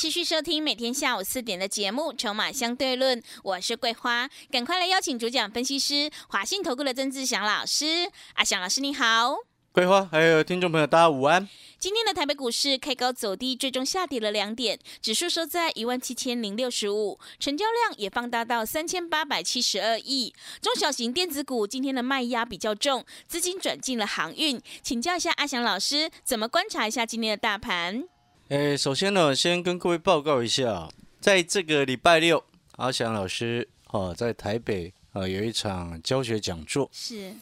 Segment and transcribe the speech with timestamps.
[0.00, 8.10] 持续收听每天下午四点的节目《筹码相对论》，我是桂花，赶快来邀请主讲分析师华信投顾的曾志祥老师。
[8.32, 9.36] 阿祥老师你好，
[9.72, 11.46] 桂花还有听众朋友大家午安。
[11.78, 20.32] 今天的台北股市开高走低，最终下跌了两点，指数收在一万七千零六十五，成交量也放大到三千八百七十二亿。
[20.62, 24.58] 中小型电子股今天的卖压比较重，资金转进了航运。
[24.82, 28.04] 请教一下阿祥老师，怎么观察一下今天的大盘？
[28.50, 30.88] 诶，首先呢，先跟各位报告一下，
[31.20, 37.32] 在这个礼拜六，阿翔老师哦，在台北啊有一场教学讲座，是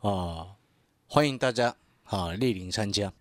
[0.00, 0.48] 啊，
[1.06, 1.68] 欢迎大家
[2.02, 3.12] 啊莅临参加。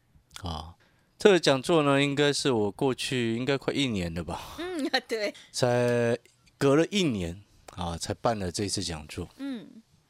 [0.41, 0.73] 啊，
[1.19, 4.55] 这个讲座呢，应该是我过去应该快一年了吧？
[4.57, 6.17] 嗯，对，才
[6.57, 7.39] 隔了一年
[7.75, 9.29] 啊，才办了这次讲座。
[9.37, 9.67] 嗯，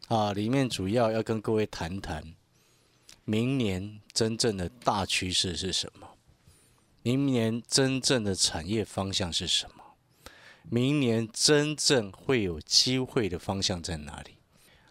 [0.08, 2.24] 啊，里面主要要跟各位谈谈，
[3.26, 6.08] 明年真正的大趋势是什么？
[7.10, 9.84] 明年真正的产业方向是什么？
[10.62, 14.36] 明年真正会有机会的方向在哪里？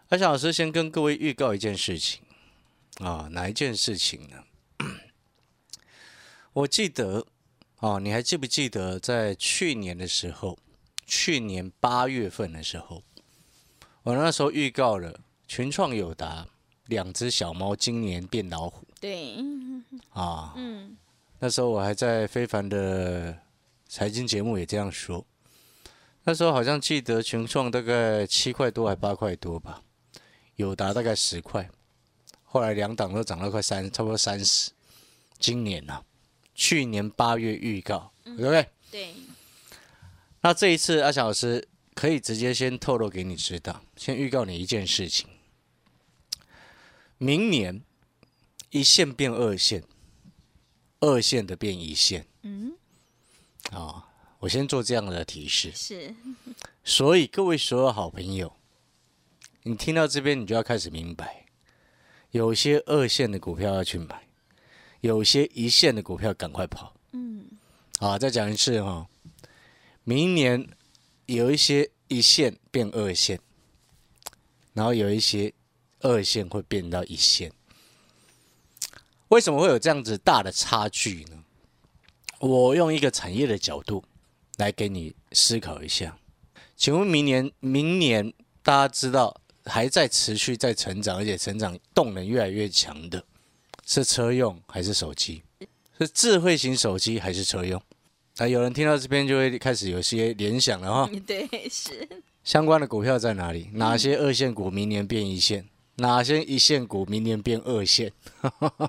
[0.09, 2.21] 阿翔老师先跟各位预告一件事情
[2.97, 4.43] 啊，哪一件事情呢？
[6.51, 7.25] 我记得，
[7.77, 10.59] 啊，你还记不记得在去年的时候，
[11.05, 13.01] 去年八月份的时候，
[14.03, 16.45] 我那时候预告了群创友达
[16.87, 18.85] 两只小猫今年变老虎。
[18.99, 19.37] 对，
[20.09, 20.97] 啊，嗯，
[21.39, 23.39] 那时候我还在非凡的
[23.87, 25.25] 财经节目也这样说。
[26.25, 29.81] 那时候好像记得群创大概七块多还八块多吧，
[30.57, 31.69] 友达大概十块，
[32.43, 34.71] 后来两档都涨到快三，差不多三十。
[35.39, 36.03] 今年呢？
[36.53, 38.67] 去年八月预告，对不对？
[38.91, 39.13] 对。
[40.41, 45.27] 那这一次阿翔老师可以直接先透露给你知道，先预告你一件事情：
[47.17, 47.81] 明年
[48.71, 49.83] 一线变二线，
[50.99, 52.25] 二线的变一线。
[52.43, 52.73] 嗯。
[53.71, 54.07] 啊，
[54.39, 55.71] 我先做这样的提示。
[55.75, 56.15] 是。
[56.83, 58.51] 所以各位所有好朋友，
[59.63, 61.45] 你听到这边，你就要开始明白，
[62.31, 64.27] 有些二线的股票要去买。
[65.01, 66.93] 有些一线的股票赶快跑。
[67.13, 67.45] 嗯，
[67.99, 69.07] 好，再讲一次哈，
[70.03, 70.67] 明年
[71.25, 73.39] 有一些一线变二线，
[74.73, 75.53] 然后有一些
[76.01, 77.51] 二线会变到一线。
[79.29, 81.43] 为什么会有这样子大的差距呢？
[82.39, 84.03] 我用一个产业的角度
[84.57, 86.17] 来给你思考一下。
[86.75, 93.23] 请问明年，明年大家知道还在持续在成长，而且成长动能越来越强的。
[93.85, 95.43] 是车用还是手机？
[95.99, 97.79] 是智慧型手机还是车用？
[98.37, 101.11] 啊，有人听到这边就会开始有些联想了哈。
[101.27, 102.23] 对，是。
[102.43, 103.69] 相关的股票在哪里？
[103.73, 105.68] 哪些二线股明年变一线？
[105.99, 108.11] 哪些一线股明年变二线？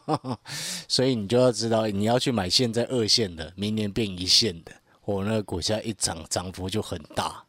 [0.88, 4.72] 所以你就要知道，你要去买现在二线的，明年变一线的，
[5.04, 7.44] 我那个股价一涨，涨幅就很大，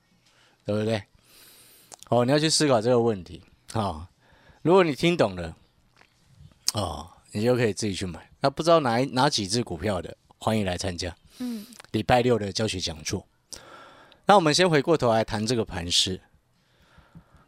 [0.66, 1.04] 对不对？
[2.10, 3.42] 哦，你要去思考这个问题
[3.74, 4.10] 啊。
[4.62, 5.56] 如果你听懂了，
[6.74, 7.08] 哦。
[7.34, 8.30] 你就可以自己去买。
[8.42, 11.16] 那不知道哪哪几只股票的，欢迎来参加。
[11.40, 13.26] 嗯，礼拜六的教学讲座。
[14.26, 16.20] 那我们先回过头来谈这个盘势。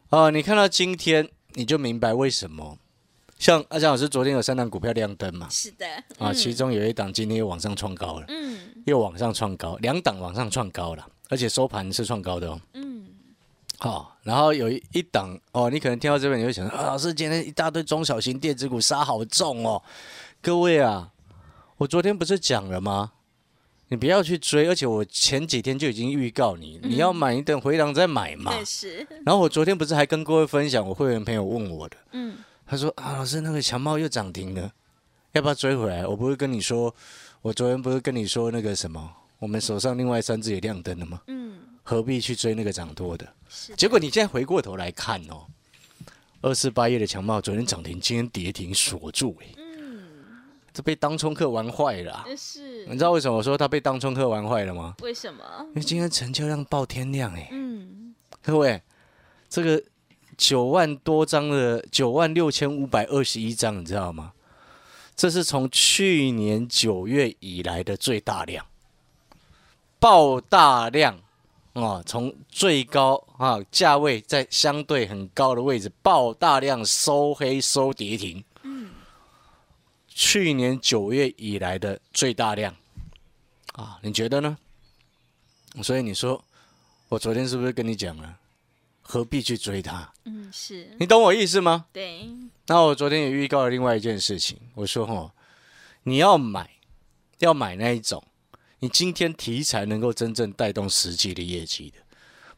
[0.08, 2.78] 哦，你看到今天你就明白为什么。
[3.38, 5.48] 像阿江老师昨天有三档股票亮灯嘛？
[5.50, 5.86] 是的。
[6.18, 8.26] 啊，其中有一档今天又往上创高了。
[8.28, 8.58] 嗯。
[8.86, 12.60] 又往上创高，两档往上创高了，而且收盘是创高的哦。
[12.74, 13.06] 嗯。
[13.78, 19.82] 好，然后有一一档哦，你可能听到这边你会想啊，老师今天一大堆中小型电子股杀好重哦，
[20.40, 21.10] 各位啊，
[21.78, 23.12] 我昨天不是讲了吗？
[23.94, 28.52] 你不要去追，而且我前几天就已经预告你，你要买你等回档再买嘛。
[28.64, 29.06] 是。
[29.24, 34.72] 然后我昨天不是还跟各位分享，我会员朋友问我的，嗯，他说啊，老师那个强茂又涨停了，
[35.30, 36.04] 要不要追回来？
[36.04, 36.92] 我不会跟你说，
[37.40, 41.20] 我昨天不是跟你说那个什么，我们手上另外三只也亮灯了吗？
[41.28, 41.54] 嗯。
[41.84, 43.32] 何必去追那个涨多的？
[43.76, 45.46] 结果你现在回过头来看哦，
[46.40, 49.36] 二四八页的强茂昨天涨停，今天跌停锁住
[50.74, 52.26] 这被当冲客玩坏了。
[52.36, 54.96] 是，你知道为什么我说他被当冲客玩坏了吗？
[55.00, 55.42] 为什么？
[55.68, 58.82] 因为今天成交量爆天量哎，嗯，各位，
[59.48, 59.82] 这个
[60.36, 64.32] 九万多张的九万六千五百二十一张，你知道吗？
[65.14, 68.66] 这是从去年九月以来的最大量，
[69.98, 71.20] 爆大量。
[71.74, 78.44] 啊，从最高啊价位在相对很高的位置爆大量收黑收跌停，嗯，
[80.14, 82.74] 去年九月以来的最大量
[83.72, 84.56] 啊，你觉得呢？
[85.82, 86.42] 所以你说
[87.08, 88.38] 我昨天是不是跟你讲了，
[89.02, 90.12] 何必去追它？
[90.24, 91.86] 嗯，是你懂我意思吗？
[91.92, 92.30] 对。
[92.68, 95.32] 那我昨天也预告了另外一件事情，我说哦，
[96.04, 96.70] 你要买
[97.40, 98.22] 要买那一种。
[98.78, 101.96] 你今天题材能够真正带动实际的业绩的，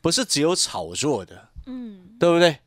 [0.03, 2.59] 不是只有炒作的，嗯，对不对？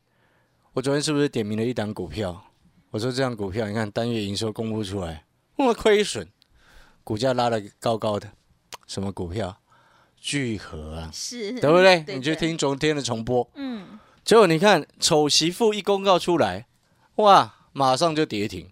[0.72, 2.44] 我昨天是不是点名了一档股票？
[2.90, 5.24] 我说这样股票，你看单月营收公布出来，
[5.56, 6.26] 那亏损，
[7.04, 8.32] 股价拉得高高的，
[8.86, 9.56] 什么股票？
[10.20, 12.00] 聚合啊，是，对不对？
[12.02, 16.66] 的你去，听昨天的重播，嗯，结果你看丑媳妇一公告出来，
[17.14, 18.70] 哇，马上就跌停。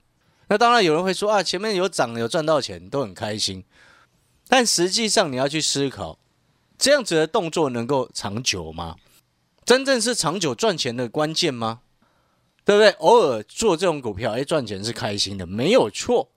[0.48, 3.64] 那当然有人会说啊，前面有涨有赚到钱，都很开心。
[4.48, 6.18] 但实际上你要去思考，
[6.76, 8.96] 这样子的动作能够长久吗？
[9.64, 11.80] 真正是长久赚钱的关键吗？
[12.68, 12.90] 对不对？
[12.98, 16.28] 偶尔做这种股票，哎，赚钱是开心的，没有错。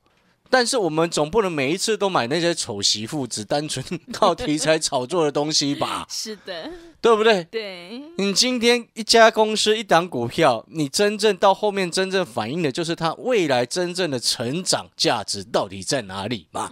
[0.50, 3.84] 但是我们总不能每一次都买那些丑媳妇，只单纯
[4.14, 6.08] 靠题材炒作的东西吧？
[6.10, 7.44] 是的，对不对？
[7.52, 16.72] 对，你今天一家公司一档股票，你真正到后面真正反映的就是它未来真正的成长价值到底在哪里嘛？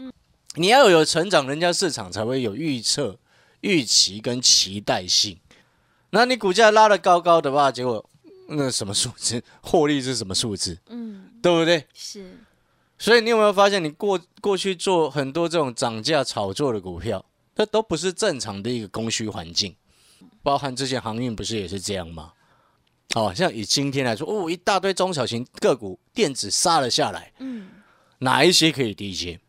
[0.56, 3.20] 你要有成长，人家市场才会有预测、
[3.60, 5.38] 预期跟期待性。
[6.12, 8.10] 那你股价拉得高高的话，结果
[8.50, 11.86] 那什么数字， 获利是什么数字，嗯，对不对？
[11.94, 12.38] 是，
[12.98, 17.24] 所以你有没有发现，你过过去做很多这种涨价炒作的股票，
[17.56, 19.76] 它都不是正常的一个供需环境，
[20.44, 22.34] 包含之前航运不是也是这样吗？
[23.16, 27.70] 哦，像以今天来说，哦，一大堆中小型个股电子杀了下来，嗯，
[28.20, 29.40] 哪一些可以低接？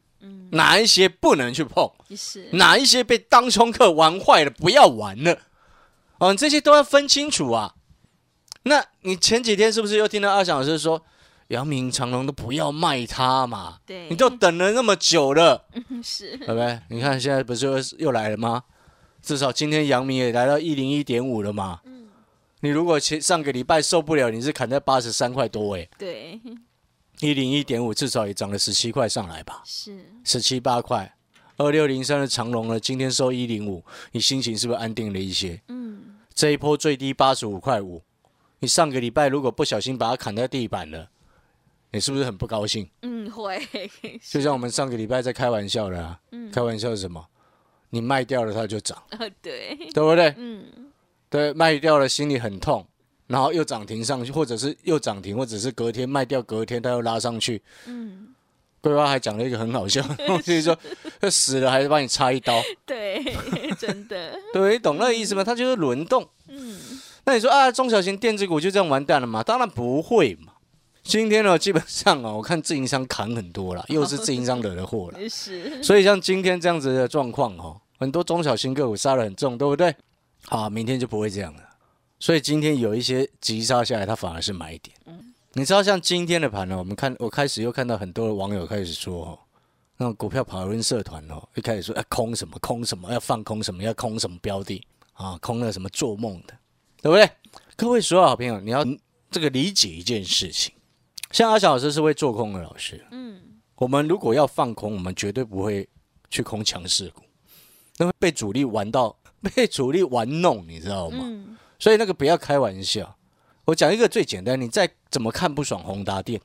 [0.52, 1.88] 哪一些不能去碰？
[2.16, 5.38] 是，哪一些被当冲客玩坏了，不要玩了？
[6.18, 7.74] 哦，这些都要分清楚啊。
[8.64, 11.02] 那你前几天是不是又听到阿翔老师说，
[11.48, 13.78] 阳明长隆都不要卖它嘛？
[13.86, 16.80] 对，你都等了那么久了，嗯是，对不对？
[16.88, 18.64] 你看现在不是又又来了吗？
[19.22, 21.80] 至少今天阳明也来到一零一点五了嘛。
[22.60, 26.38] 你如果前上个礼拜受不了，你是砍在八十三块多诶，对，
[27.20, 31.14] 一零一点五至少也涨了十七块上来吧，是，十七八块。
[31.56, 35.60] 二六零三的长隆呢，今天收一零五，你心情是不是安定了一些？
[35.68, 38.02] 嗯，这一波最低八十五块五，
[38.60, 41.08] 你上个礼拜如果不小心把它砍在地板了，
[41.92, 42.88] 你是不是很不高兴？
[43.02, 43.60] 嗯，会，
[44.22, 47.26] 就像我们上个礼拜在开玩笑的啊，嗯开玩笑是什么？
[47.88, 50.32] 你卖掉了它就涨，呃，对，对不对？
[50.36, 50.64] 嗯，
[51.28, 52.86] 对，卖掉了心里很痛，
[53.26, 57.60] 然后又涨停上去，或者是又涨停，或者是隔天卖掉，隔天它又拉上去。
[57.86, 58.28] 嗯，
[58.80, 60.02] 桂花还讲了一个很好笑，
[60.44, 60.78] 就是说
[61.30, 63.24] 死了还是帮你插一刀，对，
[63.78, 65.42] 真的，对，你懂那个意思吗？
[65.42, 66.28] 它就是轮动。
[67.20, 69.42] 嗯，那你说啊，中小型电子股就这样完蛋了吗？
[69.42, 70.54] 当然不会嘛。
[71.02, 75.18] 今天呢，基本上啊，我看自营商扛很多了，又是自营商惹的祸了。
[75.28, 79.94] 是，所以像今天这样子的状况哦，很多中小型个股杀得很重，对不对？
[80.46, 81.62] 好，明天就不会这样了。
[82.18, 84.94] 所以今天有一些急杀下来，它反而是买点。
[85.54, 89.38] 你知道，像今天的盘呢，我们看，我开始又看到很多的网友开始说哦，
[89.96, 96.54] 那种股票讨论社团哦，一开始说要空什么空什么，要放空什么，要空什么标的啊，空了什么做梦的，
[97.02, 97.30] 对不对？
[97.76, 98.84] 各位所有好朋友，你要
[99.30, 100.74] 这个理解一件事情，
[101.30, 103.40] 像阿小老师是会做空的老师，嗯，
[103.76, 105.88] 我们如果要放空，我们绝对不会
[106.28, 107.22] 去空强势股，
[107.96, 109.16] 那会被主力玩到，
[109.54, 111.20] 被主力玩弄，你知道吗？
[111.22, 113.16] 嗯，所以那个不要开玩笑。
[113.66, 116.40] 我讲一个最简单，你再怎么看不爽宏达电，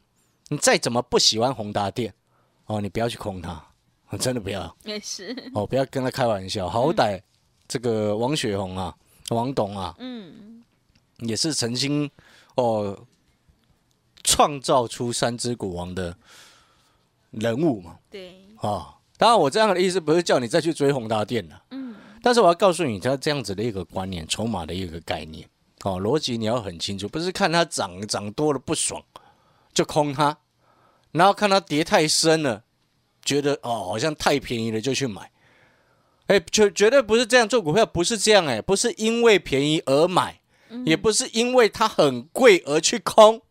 [0.49, 2.13] 你再怎么不喜欢宏达电，
[2.67, 3.51] 哦，你不要去空它，
[4.09, 4.77] 哦真的不要。
[4.83, 6.69] 也是，哦，不要跟他开玩笑。
[6.69, 7.19] 好歹
[7.67, 8.95] 这个王雪红啊，
[9.29, 10.63] 王董啊，嗯，
[11.19, 12.09] 也是曾经
[12.55, 13.05] 哦
[14.23, 16.15] 创造出三只股王的
[17.31, 17.97] 人物嘛。
[18.09, 25.47] 对，啊，当然我这样的意思不是叫你再去追宏达电了，嗯，但是我要告诉你，他这样子的一个观念、筹码的一个概念，
[25.83, 29.03] 哦，逻辑你要很清楚，不是看它涨涨多了不爽
[29.73, 30.37] 就空它，
[31.11, 32.63] 然后看它跌太深了，
[33.23, 35.31] 觉得哦好像太便宜了就去买，
[36.27, 40.39] 哎，绝绝对不是这样做股票，不是这样哎，不是因为便宜而买，
[40.85, 43.41] 也不是因为它很贵而去空，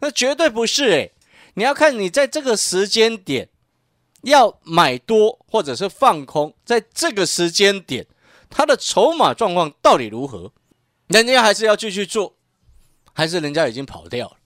[0.00, 1.10] 那绝对不是哎，
[1.54, 3.48] 你要看你在这个时间点。
[4.24, 8.06] 要买多或者是放空，在这个时间点，
[8.50, 10.52] 它的筹码状况到底如何？
[11.06, 12.36] 人家还是要继续做，
[13.14, 14.36] 还是人家已经跑掉了？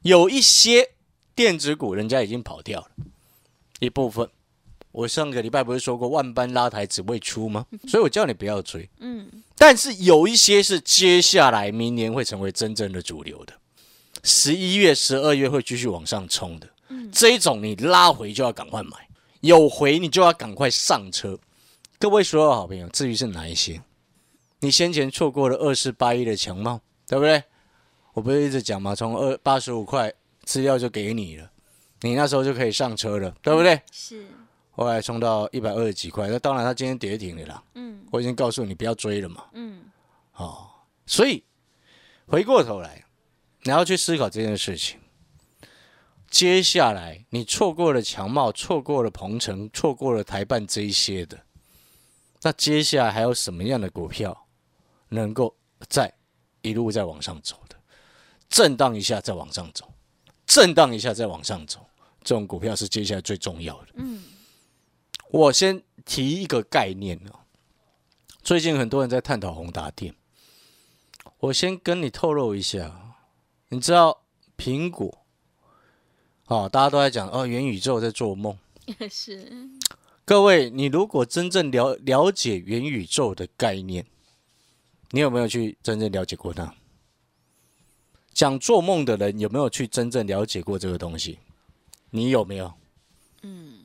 [0.00, 0.92] 有一些
[1.34, 2.88] 电子股人家已经跑掉了，
[3.80, 4.30] 一部分。
[4.98, 7.64] 我上个礼拜不是说过万般拉抬只为出吗？
[7.86, 8.88] 所以我叫你不要追。
[8.98, 13.52] 嗯，但是有一些是接下来明年会成为真正的主流的，
[14.24, 16.68] 十一月、十二月会继续往上冲的。
[16.88, 18.90] 嗯这一种你拉回就要赶快买。
[19.40, 21.38] 有回你就要赶快上车，
[22.00, 23.80] 各位所有好朋友，至于是哪一些，
[24.58, 27.44] 你先前错过了二四八一的强茂，对不对？
[28.14, 28.96] 我不是一直讲吗？
[28.96, 30.12] 从二八十五块
[30.42, 31.48] 资料就给你了，
[32.00, 33.80] 你那时候就可以上车了，对不对？
[33.92, 34.26] 是，
[34.78, 37.62] 后来冲到一百二十几块，那当然它今天跌停了啦。
[37.74, 39.44] 嗯我已经告诉你不要追了嘛。
[39.52, 39.82] 嗯，
[40.34, 40.68] 哦，
[41.04, 41.42] 所以
[42.26, 43.04] 回过头来，
[43.64, 45.00] 你要去思考这件事情。
[46.30, 51.40] 接下来你错过了强茂，错过了鹏程，错过了台办这一些的，
[52.42, 54.46] 那接下来还有什么样的股票
[55.08, 55.56] 能够
[55.88, 56.14] 再
[56.62, 57.76] 一路再往上走的？
[58.48, 59.92] 震荡一下再往上走，
[60.46, 61.84] 震荡一下再往上走，
[62.22, 63.88] 这种股票是接下来最重要的。
[63.96, 64.22] 嗯，
[65.30, 67.40] 我先提一个概念哦，
[68.42, 70.14] 最近很多人在探讨宏达电，
[71.40, 73.16] 我先跟你透露一下，
[73.68, 74.22] 你知道
[74.56, 75.18] 苹果，
[76.46, 78.56] 哦，大家都在讲哦，元宇宙在做梦。
[79.10, 79.68] 是，
[80.24, 84.06] 各位，你如果真正了了解元宇宙的概念，
[85.10, 86.74] 你有没有去真正了解过它？
[88.32, 91.38] 讲做梦的人有没有去真正了解过这个东西？
[92.10, 92.72] 你有没有？
[93.42, 93.80] 嗯，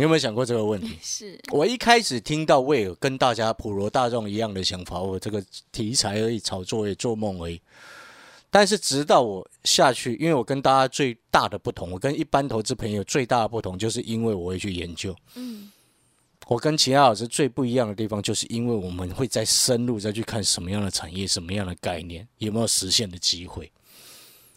[0.00, 0.96] 你有没有想过这个问题？
[1.04, 7.60] 是，我一开始听到威尔跟大家普罗大众一样的想法，我这个题材而已，炒作而已，做梦而已。
[8.48, 15.14] 但是直到我下去，因为我跟大家最大的不同，我跟一般投资朋友最大的不同，就是因为我会去研究。
[15.34, 15.70] 嗯
[16.46, 23.70] 我跟其他老师最不一样的地方，就是因为我们会再深入再去看什么样的产业、什么样的概念有没有实现的机会。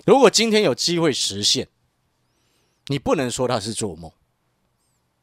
[0.05, 1.67] 如果今天有机会实现，
[2.87, 4.09] 你不能说它是做梦，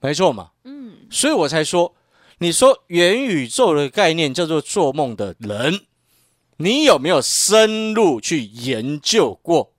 [0.00, 0.50] 没错嘛？
[0.64, 1.95] 嗯，所以我才说，
[2.38, 5.87] 你说元宇宙的概念叫做做梦的人，
[6.57, 9.73] 你有没有深入去研究过？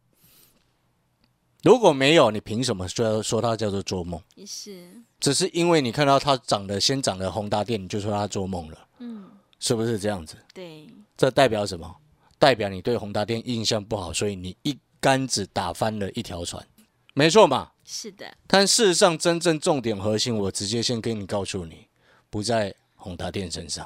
[1.64, 4.22] 如果没有，你凭什么说说它叫做做梦？
[4.48, 9.26] 是，只是因为你看到它长得先涨的宏达电，你就说它做梦了，嗯，
[9.60, 10.36] 是不是这样子？
[10.54, 10.88] 对，
[11.18, 11.96] 这代表什么？
[12.40, 16.66] 代表你对宏达电印象不好，所以你一竿子打翻了一条船，
[17.14, 17.71] 没错嘛？
[17.94, 21.88] 是的，但事实上，真正重点核心，我直接先跟你告诉你，
[22.30, 23.86] 不在宏达电身上。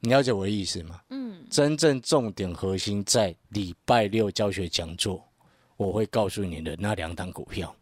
[0.00, 0.98] 你了解我的意思吗？
[1.10, 5.22] 嗯，真正重点核心在礼拜六教学讲座，
[5.76, 7.76] 我会告诉你的那两档股票。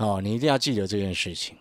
[0.00, 1.56] 哦，你一定要记得这件事情。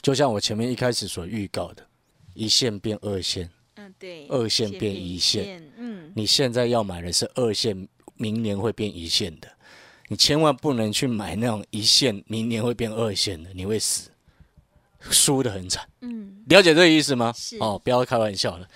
[0.00, 1.86] 就像我前面一开始所预告的，
[2.34, 9.48] 一线变二线，嗯，对，二线变一线线，嗯，你现在要买的是二线，明年会变一线的，
[10.12, 14.10] 你千万不能去买那种一线，明年会变二线的，你会死，
[15.10, 15.88] 输的很惨。
[16.02, 17.32] 嗯，了解这个意思吗？
[17.34, 18.68] 是哦，不要开玩笑了。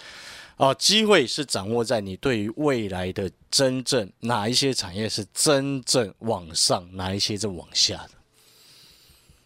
[0.57, 8.13] 哦，机会是掌握在你对于未来的真正哪一些产业是真正往上，哪一些是往下的。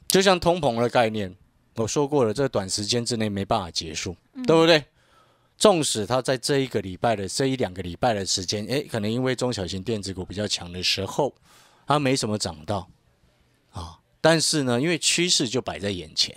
[0.06, 1.35] 就像通膨的概念，
[1.75, 4.16] 我说过了，这短时间之内没办法结束，
[4.47, 4.85] 对不对？
[5.59, 11.35] 纵使它在这一个礼拜的这一两个礼拜的时间，诶，可能因为中小型电子股比较强的时候，
[11.94, 12.88] 它没什么涨到
[13.73, 13.99] 啊。
[14.20, 16.37] 但是呢，因为趋势就摆在眼前，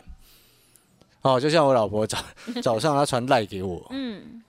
[1.21, 2.17] 哦，就像我老婆早
[2.63, 4.41] 早上她传赖给我，嗯，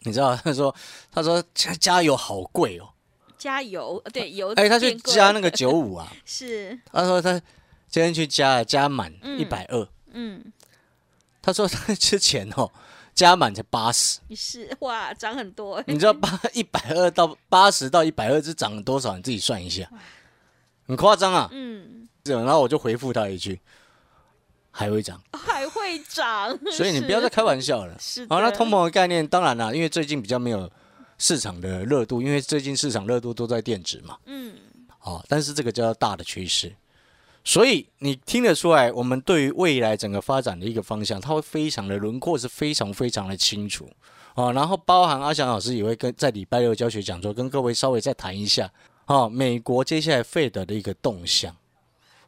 [0.00, 0.74] 你知道，她说
[1.10, 2.88] 她说加加油好贵哦，
[3.36, 7.32] 加油，呃对，油，哎，她去加那个，九五啊， 是，她说她
[7.88, 10.52] 今天去加了加满嗯一百二，嗯，
[11.42, 12.70] 她说她之前哦
[13.14, 19.16] 加满才八十，是，哇，涨很多，你知道八一百二到八十到一百二是涨了多少？
[19.16, 19.90] 你自己算一下，
[20.86, 21.48] 很夸张啊。
[21.52, 23.60] 嗯，是然后我就回复他一句，
[24.70, 27.96] 还会涨，还会涨， 所以你不要再开玩笑了。
[27.98, 30.70] 是的，好，那通膨的概念，当然啦，因为最近比较没有
[31.18, 34.18] 市场的热度，因为最近市场热度都在电子嘛。
[34.26, 34.54] 嗯，
[34.98, 36.74] 好，但是这个叫大的趋势，
[37.44, 43.88] 所以你听得出来，我们对于未来整个发展的一个方向，它会非常的轮廓是非常非常的清楚
[44.34, 44.52] 哦。
[44.52, 48.70] 然后包含阿翔老师也会跟在礼拜六教学讲座跟各位稍微再谈一下
[49.06, 51.56] 哦，美国接下来费德的一个动向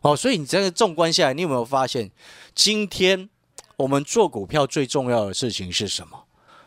[0.00, 0.16] 哦。
[0.16, 2.10] 所以你这个纵观下来，你有没有发现，
[2.54, 3.28] 今天
[3.76, 6.24] 我们做股票最重要的事情是什么？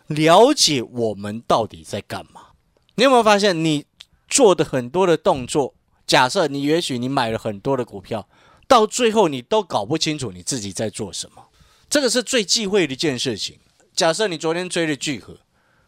[0.08, 2.48] 了解我们到底在干嘛。
[2.96, 3.86] 你有没有发现，你
[4.28, 5.74] 做的很多的动作？
[6.06, 8.28] 假设你也许你买了很多的股票，
[8.68, 11.46] 到最后你都搞不清楚你自己在做什么，
[11.90, 13.58] 这个是最忌讳的一件事情。
[13.94, 15.38] 假设你昨天追了聚合，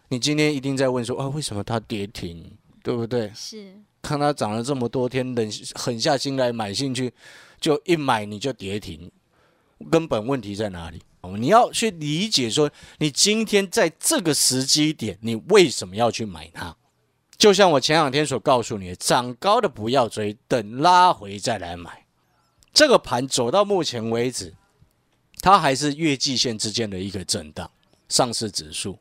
[0.08, 3.32] 你今天一定在问说啊，为什么它跌停，对不对？
[3.36, 7.12] 是，看它涨了这么多天，忍狠下心来买进去，
[7.60, 9.10] 就一买你就跌停，
[9.90, 11.02] 根本问题在哪里？
[11.40, 16.76] 你要去理解说，你今天在这个时机点，你为什么要去买它？
[17.38, 22.06] 就像我前两天所告诉你的，涨高的不要追，等拉回再来买。
[22.74, 24.54] 这个盘走到目前为止，
[25.40, 27.72] 它还是月季线之间的一个震荡，
[28.10, 29.00] 上市指数。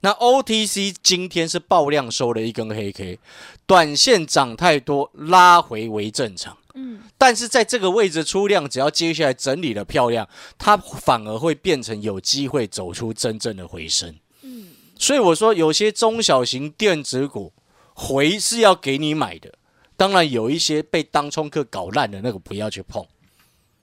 [0.00, 3.18] 那 OTC 今天是爆量收了一根黑 K，
[3.66, 6.56] 短线涨太多，拉回为正常。
[6.74, 14.16] 嗯，但是在这个位置出量，只要接下来整理的漂亮，它反而会变成有机会走出真正的回升。
[14.42, 17.52] 嗯，所以我说，有些中小型电子股
[17.92, 19.52] 回是要给你买的，
[19.96, 23.04] 当然有一些被当冲客搞烂的那个不要去碰。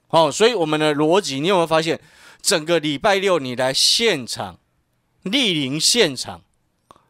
[0.07, 1.99] 哦，所以我们的逻辑，你有没有发现，
[2.41, 4.57] 整个礼拜六你来现场
[5.29, 6.41] 莅临现场，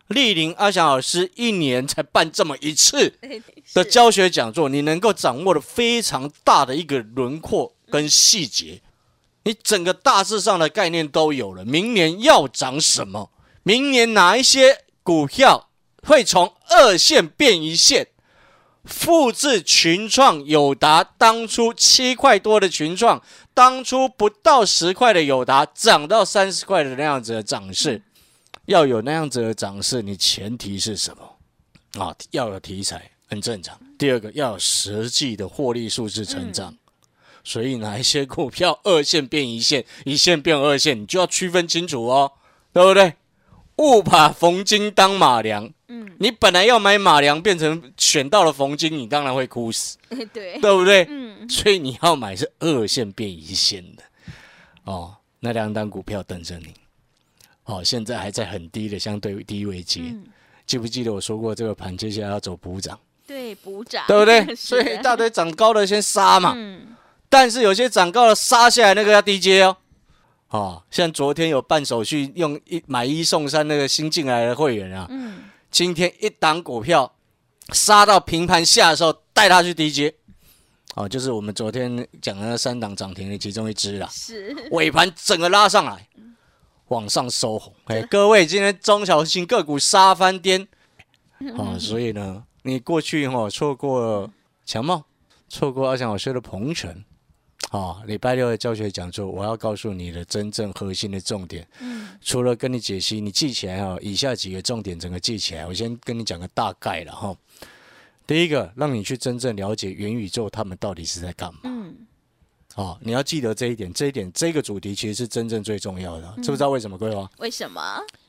[0.10, 3.14] 莅临阿翔老师一年才办这么一次
[3.74, 8.82] 的教学讲座，你能够掌握的非常大的一个轮廓跟细节，
[9.44, 11.66] 你整个大致上的概念都有了。
[11.66, 13.32] 明年要涨什么？
[13.64, 15.70] 明年哪一些股票
[16.04, 18.08] 会从二线变一线？
[18.86, 23.22] 复制群创、友达当初七块多的群创，
[23.54, 28.02] 当初不到十块的友达涨到三十块的那样子的涨势，
[28.68, 32.02] 要有那样子的涨势，你前提是什么？
[32.02, 33.78] 啊，要有题材，很正常。
[33.98, 36.78] 第二个要有实际的获利数字成长。
[37.44, 42.34] 所以哪一些股票二线变一线，一线变二线，你就要区分清楚哦，
[42.74, 43.14] 对不对？
[43.78, 45.72] 勿把逢金当马良。
[45.88, 49.98] 嗯，你本来要买马良，变成选到了逢金，你当然会哭死，
[50.34, 51.08] 对，对不对？
[51.10, 54.04] 嗯，所以你要买是二线变一线的
[54.84, 56.74] 哦，那两档股票等着你。
[57.68, 60.26] 哦，现在还在很低的相对低位阶，嗯。
[60.66, 64.44] 记不记得我说过这个盘接下来要走补涨，对，补涨，对不对？
[64.54, 66.94] 所以一大堆涨高的先杀嘛，嗯，
[67.30, 69.78] 但是有些涨高的杀下来那个要低接哦。
[70.50, 77.16] 哦，像昨天有办手续用一买一送三那个新进来的会员啊，嗯，今天一档股票
[77.72, 80.14] 杀到平盘下的时候，带他去低接。
[80.96, 86.08] 哦，就是我们昨天讲的那三档涨停的其中一只啦，是，尾盘整个拉上来，
[86.90, 87.74] 往上收红。
[87.86, 90.68] 哎，各位，今天中小型个股杀翻天，
[91.56, 94.32] 哦，所以呢，你过去哈、哦、错过了
[94.66, 95.06] 强茂，
[95.48, 97.04] 错过阿强老师的鹏程，
[97.72, 107.36] 啊、礼拜六的教学讲座，我要告诉你的真正核心的重点，嗯，除了跟你解析，你记起来哈、以下几个重点整个记起来，我先跟你讲个大概了哈、
[108.26, 111.60] 第一个，让你去真正了解元宇宙他们到底是在干嘛。
[111.64, 111.96] 嗯，
[112.78, 116.96] 哦，你要记得这一点，这一点这个主题其实是真正最重要的，知不知道为什么？
[116.96, 117.28] 各位吗？
[117.40, 117.82] 为什么？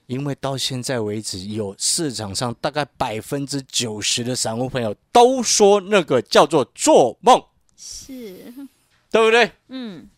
[0.06, 7.38] 因为到现在为止，有市场上大概百分之九十的散户朋友都说那个叫做做梦，
[7.76, 8.52] 是，
[9.10, 9.52] 对不对？
[9.68, 10.08] 嗯，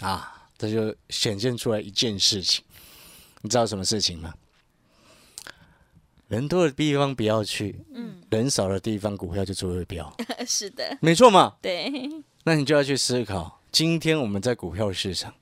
[0.00, 2.62] 啊，这就显现出来一件事情，
[3.40, 4.34] 你知道什么事情吗？
[6.28, 10.14] 人多的地方不要去，嗯，人少的地方股票就做会飙，
[10.46, 11.56] 是的，没错嘛。
[11.62, 11.90] 对，
[12.44, 15.34] 那你就要去思考，今天我们在股票市场，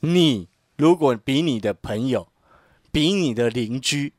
[0.00, 2.28] 你如果比你的朋友、
[2.92, 4.12] 比你的邻居、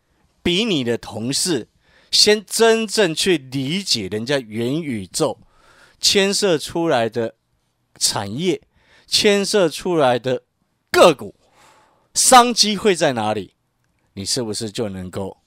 [0.43, 1.67] 比你的同事，
[2.11, 5.39] 先真正去理解人家元宇宙
[5.99, 7.35] 牵涉出来的
[7.97, 8.61] 产业、
[9.07, 10.43] 牵涉出来的
[10.91, 11.35] 个股
[12.13, 13.53] 商机会在哪里，
[14.13, 15.37] 你是不是就能够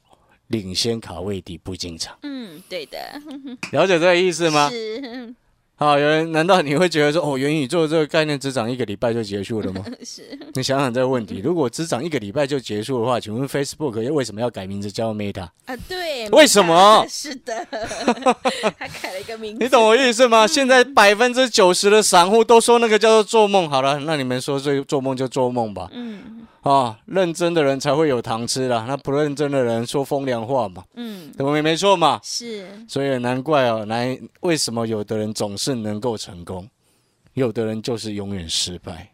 [0.47, 2.19] 领先卡位底部进场？
[2.23, 2.99] 嗯，对的，
[3.73, 4.71] 了解这个意思吗？
[4.71, 5.35] 是，
[5.81, 9.85] 好，有人难道你会觉得说，哦，元宇宙这个概念只涨一个礼拜就结束了吗？
[10.05, 15.49] 是，你想想这个问题， 如果只涨一个礼拜就结束的话，请问 Facebook 为什么要改名字叫 Meta？
[15.67, 20.49] 啊，对，为什么是的， 他改了一个名字，你懂我意思吗？
[20.49, 23.71] 现在百分之九十的散户都说那个叫做做梦。
[23.71, 25.89] 好了，那你们说这做梦就做梦吧。
[25.93, 31.63] 嗯啊，认真的人才会有糖吃啦，那不认真的人说风凉话嘛，嗯，对？
[31.63, 32.21] 没错嘛。
[32.23, 36.69] 是，所以难怪哦，来为什么有的人总是能够成功，
[37.35, 39.11] 有的人就是永远失败。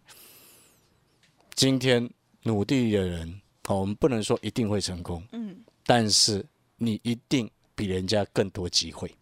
[1.54, 2.08] 今天
[2.42, 6.44] 努力的人，好，我们不能说一定会成功，嗯，但是
[6.76, 9.14] 你一定比人家更多机会。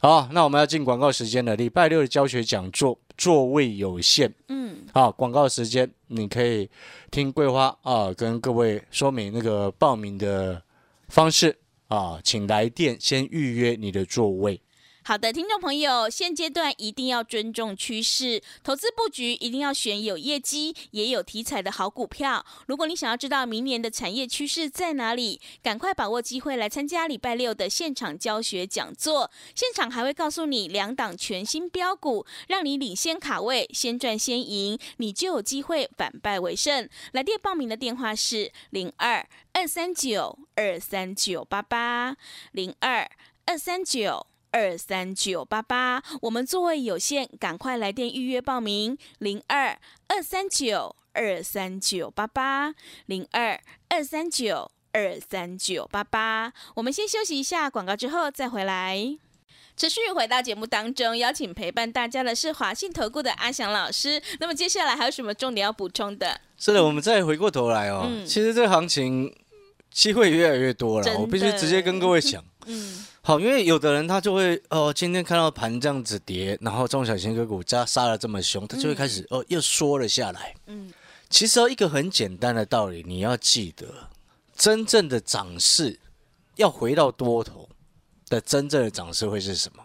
[0.00, 1.56] 好，那我们要进广告时间了。
[1.56, 6.70] 礼拜六的教学讲座座位有限，嗯，好，广告时间你可以
[7.10, 10.62] 听桂花啊，跟各位说明那个报名的
[11.08, 11.58] 方式
[11.88, 14.60] 啊，请来电先预约你的座位。
[15.08, 22.44] 好的，听众朋友，现阶段一定要尊重趋势，投资布局一定要选有业绩、也有题材的好股票。
[22.66, 29.30] 如果你想要知道明年的产业趋势在哪里，赶快把握机会来参加礼拜六的现场教学讲座。
[29.54, 36.86] 现场还会告诉你两档全新标股，让你领先卡位，先赚先赢，你就有机会反败为胜。
[37.12, 42.14] 来电报名的电话是零二二三九二三九八八
[42.52, 43.10] 零二
[43.46, 44.26] 二三九。
[44.50, 48.96] 二三九八八，我们座位有限，赶快来电预约报名。
[49.18, 52.74] 零二二三九二三九八八，
[53.06, 56.52] 零二二三九二三九八八。
[56.74, 59.18] 我们先休息一下广告，之后再回来。
[59.76, 64.20] 持续回到节目当中，邀请陪伴大家的是华信投顾的阿翔老师。
[64.40, 66.40] 那么接下来还有什么重点要补充的？
[66.56, 69.32] 是的，我们再回过头来哦，嗯其实这个行情
[69.92, 72.44] 机会越来越多了，我必须直接跟各位讲。
[72.66, 80.54] 嗯，好，因为有的人他就会哦，今天看到盘这样子跌，然后中小型个股加杀的这么凶，他就会开始、哦又缩了下来。
[80.64, 80.90] 嗯，
[81.28, 84.08] 其实、哦、一个很简单的道理，你要记得，
[84.56, 86.00] 真正的涨势
[86.56, 87.68] 要回到多头
[88.30, 89.84] 的真正的涨势会是什么？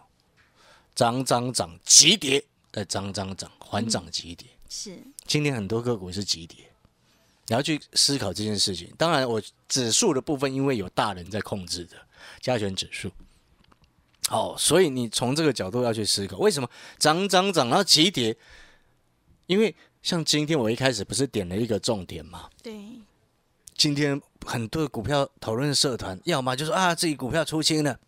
[0.94, 4.48] 涨涨涨，急跌，再涨涨涨，缓涨急跌。
[4.70, 6.64] 是，今天很多个股是急跌，
[7.48, 8.90] 你要去思考这件事情。
[8.96, 11.96] 当然，我指数的部分因为有大人在控制的
[12.40, 13.10] 加权指数，
[14.30, 18.36] 哦，所以你从这个角度要去思考，为什么涨涨涨然后急跌？
[19.46, 22.74] 因为像今天我一开始不是点了一个重点嘛，对，
[23.76, 27.98] 今天很多的股票讨论社团，要么就说啊自己股票出清了，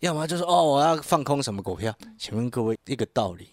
[0.00, 1.96] 要么就说哦我要放空什么股票。
[2.18, 3.50] 请问各位一个道理，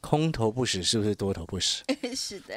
[0.00, 1.82] 空头不死是不是多头不死？
[2.14, 2.54] 是的，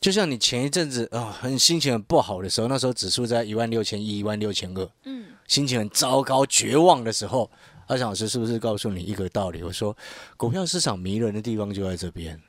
[0.00, 7.50] 就像你前一阵子啊、很心情很不好的时候，那时候指数在一万六千一、一万六千二，嗯，心情很糟糕、绝望的时候，
[7.86, 9.62] 阿翔老师是不是告诉你一个道理？
[9.62, 9.96] 我说，
[10.36, 12.40] 股票市场迷人的地方就在这边。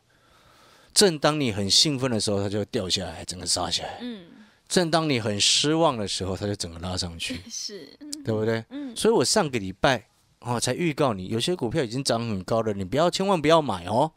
[0.93, 4.25] 正当你很兴奋的时候，它就掉下来，整个杀下来；嗯，
[4.67, 8.63] 正当你很失望的时候，它就整个拉上去， 是，对不对？
[8.69, 10.05] 嗯，所以我上个礼拜
[10.39, 14.11] 哦才预告你，有些股票已经涨很高了，你不要千万不要买哦，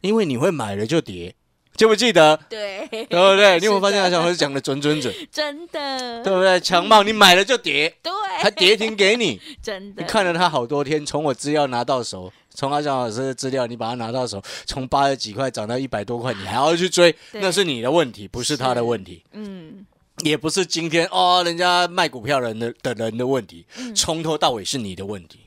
[0.00, 1.34] 因为你会买了就跌，
[1.78, 2.36] 记不记得？
[2.48, 3.58] 对，对不对？
[3.60, 6.58] 你有没有发现阿翔老师讲的准准准， 真的，对不对？
[6.58, 8.12] 强茂你买了就跌，对，
[8.42, 19.86] 还跌停给你， 真的，你看了他好多天，从我资料拿到手，从阿翔老师的资料你把它拿到手，从八十几块涨到一百多块，你还要去追，那是你的问题，不是他的问题，嗯，
[20.24, 23.94] 也不是今天哦人家卖股票人的的人的问题，嗯。
[23.94, 25.42] 从头到尾是你的问题。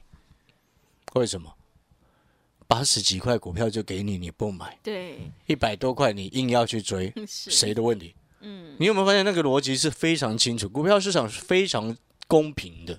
[1.16, 1.52] 为什么？
[2.72, 8.16] 八十几块股票就给你，你不买，对，一百多块你硬要去追， 谁的问题？
[8.40, 10.70] 嗯，你有没有发现那个逻辑是非常清楚？
[10.70, 11.94] 股票市场是非常
[12.28, 12.98] 公平的，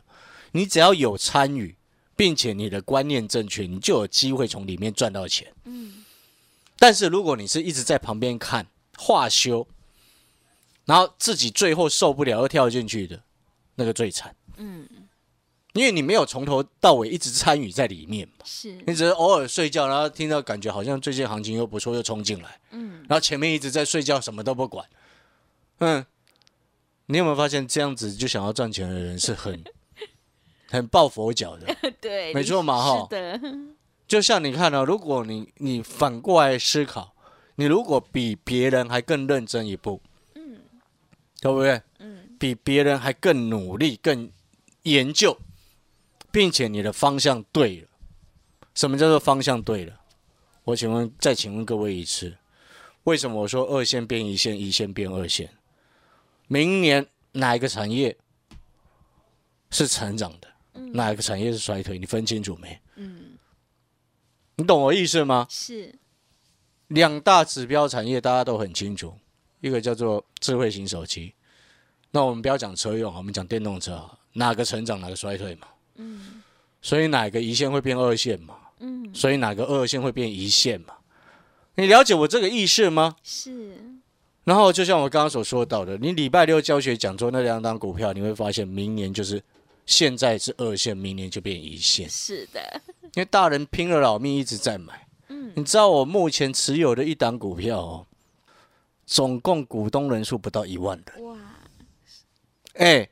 [0.50, 1.74] 你只要有参与，
[2.14, 5.50] 并且你的观念正确，你就有机会从里面赚到钱。
[5.64, 6.04] 嗯，
[6.78, 8.66] 但是如果你是一直在旁边看
[8.98, 9.66] 画修，
[10.84, 13.22] 然后自己最后受不了又跳进去的，
[13.76, 14.36] 那个最惨。
[14.58, 14.86] 嗯，
[15.72, 24.86] 因为你没有从头到尾一直参与在里面嘛，是，你只是偶尔睡觉，然后听到感觉好像最近行情又不错，又冲进来，嗯，然后前面一直在睡觉，什么都不管。
[25.78, 26.04] 嗯，
[27.06, 29.64] 你有没有发现这样子就想要赚钱的人是很
[30.70, 31.74] 很抱佛脚的？
[32.00, 33.40] 对，没错嘛哈是的，
[34.06, 37.14] 就像你看哦，如果你你反过来思考，
[37.56, 40.00] 你如果比别人还更认真一步，
[40.34, 40.58] 嗯
[41.40, 41.80] 对不对？
[41.98, 44.30] 嗯，比别人还更努力、更
[44.82, 45.36] 研究，
[46.32, 47.88] 并且你的方向对了。
[48.74, 50.00] 什么叫做方向对了？
[50.64, 52.36] 我请问，再请问各位一次，
[53.04, 55.50] 为什么我说二线变一线，一线变二线？
[56.46, 58.16] 明年哪一个产业
[59.70, 60.48] 是成长的？
[60.94, 61.98] 哪一个产业是衰退？
[61.98, 62.80] 你分清楚没？
[62.96, 63.36] 嗯，
[64.56, 65.46] 你懂我意思吗？
[65.50, 65.98] 是，
[66.88, 69.14] 两大指标产业大家都很清楚，
[69.60, 71.34] 一个叫做智慧型手机，
[72.10, 76.42] 那我们不要讲车用，我们讲电动车，哪个成长哪个衰退嘛，嗯。
[76.84, 80.94] 所以哪个一线会变二线嘛，嗯，所以哪个二线会变一线嘛，
[81.76, 83.14] 你了解我这个意思吗？
[83.22, 83.76] 是，
[84.42, 89.40] 然后就像我刚刚所说到的，你礼拜六教学讲座那两档股票，你会发现明年就是
[89.86, 92.82] 现在是二线，明年就变一线，是的，
[93.14, 95.06] 因为大人拼了老命一直在买。
[95.28, 98.06] 嗯，你知道我目前持有的一档股票哦，
[99.06, 101.24] 总共股东人数不到一万人。
[101.24, 101.38] 哇，
[102.74, 103.08] 哎，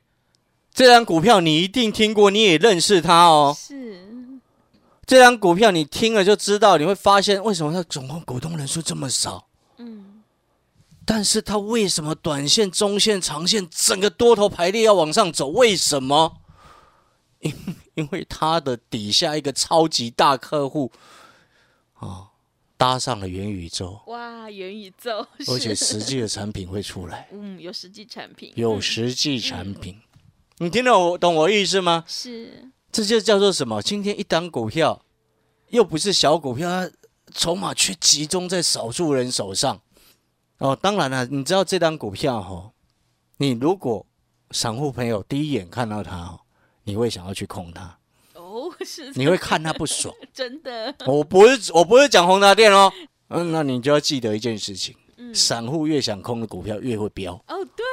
[0.72, 3.54] 这张股票你一定听过，你也认识它哦。
[3.58, 4.00] 是，
[5.04, 10.22] 这张股票你听了就知道，你会发现为什么它总共股东人数这么少，嗯，
[11.04, 15.48] 但是它为什么短线、中线、长线整个多头排列要往上走？
[15.48, 16.36] 为什么？
[17.40, 17.52] 因
[17.94, 20.92] 因为它的底下一个超级大客户
[21.98, 22.28] 哦，
[22.76, 24.00] 搭上了元宇宙。
[24.06, 30.00] 哇，元宇宙，而且是实际的产品会出来，嗯，有实际产品，有嗯实际产品。
[30.62, 32.04] 你听得我懂我意思吗？
[32.06, 33.80] 是，这就叫做什么？
[33.80, 35.00] 今天一档股票，
[35.70, 36.90] 又不是小股票，它
[37.32, 39.80] 筹码却集中在少数人手上。
[40.58, 42.72] 哦，当然了，你知道这档股票哈、哦，
[43.38, 44.04] 你如果
[44.50, 46.40] 散户朋友第一眼看到它哦，
[46.84, 47.98] 你会想要去控它，
[48.34, 50.14] 哦，是你会看它不爽。
[50.34, 52.92] 真的，我不是我不是讲宏达电哦，
[53.28, 57.32] 嗯，那你就要记得一件事情：嗯，散户越想空的股票越会飙。
[57.48, 57.86] 哦，对，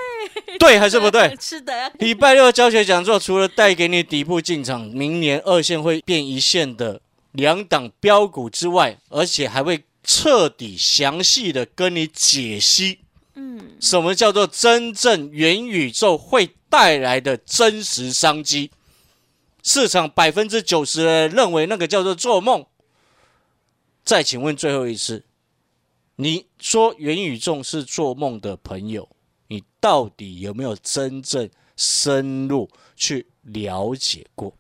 [0.60, 1.36] 对还是不对？
[1.39, 7.01] 是的，礼拜六教学讲座除了带给你底部进场，明年二线会变一线的
[7.32, 12.99] 两档标股之外，而且还会彻底详细的跟你解析，
[13.36, 18.71] 嗯，什么叫做真正元宇宙会带来的真实商机。
[19.63, 22.65] 市场百分之九十的人认为那个叫做做梦。
[24.06, 25.25] 再请问最后一次，
[26.15, 29.10] 你说元宇宙是做梦的朋友，
[29.47, 34.53] 你到底有没有真正深入去了解过？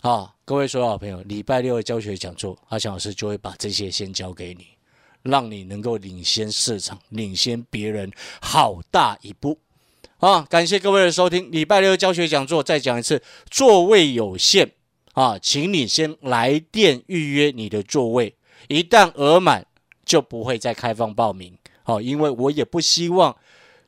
[0.00, 4.66] 啊，各位所有好朋友，礼拜六的教学讲座，阿强老师就会把这些先交给你，
[5.22, 8.10] 让你能够领先市场，领先别人
[8.40, 9.58] 好大一步。
[10.18, 14.72] 啊，感谢各位的收听，礼拜六教学讲座再讲一次，座位有限。
[15.14, 18.34] 啊，请你先来电预约你的座位，
[18.68, 19.66] 一旦额满
[20.06, 21.58] 就不会再开放报名。
[21.84, 23.36] 好，因为我也不希望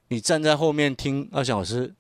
[0.08, 1.94] 你站在后面听二小老师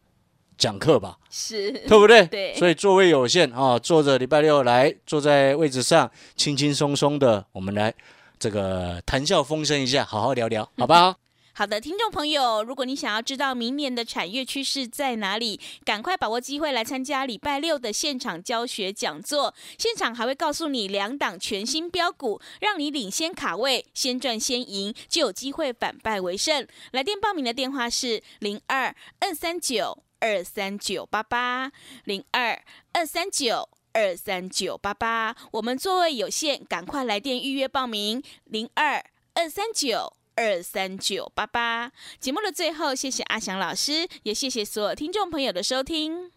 [0.56, 2.26] 讲课吧， 是，对不对？
[2.26, 7.92] 对所以座位有限啊，坐着礼拜六来坐在位置上，轻轻松松的，我们来
[8.38, 11.23] 这个谈笑风生一下，好好聊聊，好不好？
[11.56, 19.54] 好的，听众朋友，如果你想要知道明年的产业趋势在哪里，赶快把握机会来参加礼拜六的现场教学讲座。
[19.78, 26.66] 现场还会告诉你两档全新标股，让你领先卡位，先赚先赢，就有机会反败为胜。
[26.90, 31.70] 来电报名的电话是零二二三九二三九八八
[32.02, 32.60] 零二
[32.92, 33.68] 二三九。
[33.96, 38.20] 二三九八八，我们座位有限，赶快来电预约报名。
[38.46, 39.00] 零二
[39.34, 40.12] 二三九。
[40.36, 46.32] 二三九八八，节目的最后，谢谢阿翔老师，也谢谢所有听众朋友的收听。